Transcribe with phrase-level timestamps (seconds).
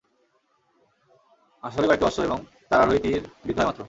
[1.63, 3.79] আসলে কয়েকটি অশ্ব এবং তার আরোহী তীর বিদ্ধ হয় মাত্র।